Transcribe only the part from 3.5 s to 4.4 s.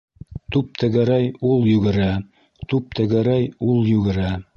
ул йүгерә.